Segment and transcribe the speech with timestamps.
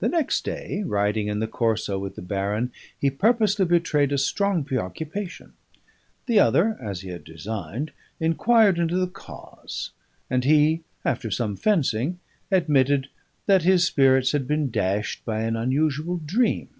[0.00, 4.64] The next day, riding in the Corso with the baron, he purposely betrayed a strong
[4.64, 5.52] preoccupation.
[6.26, 9.92] The other (as he had designed) inquired into the cause;
[10.28, 12.18] and he, after some fencing,
[12.50, 13.10] admitted
[13.46, 16.72] that his spirits had been dashed by an unusual dream.